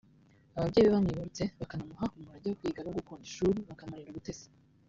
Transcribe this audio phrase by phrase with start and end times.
[0.57, 4.47] ababyeyi be bamwibarutse bakanamuha umurage wo kwiga no gukunda ishuri bakamurinda ubutesi